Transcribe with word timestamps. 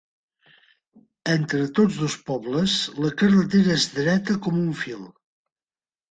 Entre 1.33 1.59
tots 1.79 1.99
dos 2.03 2.15
pobles 2.29 2.77
la 3.05 3.11
carretera 3.19 3.75
és 3.81 3.85
dreta 3.99 4.39
com 4.47 4.57
un 4.63 4.71
fil. 4.81 5.05